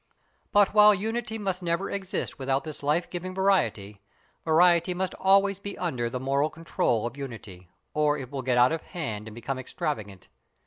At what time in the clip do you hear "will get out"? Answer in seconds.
8.31-8.71